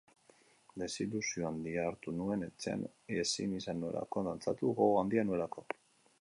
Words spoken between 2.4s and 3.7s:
etxean ezin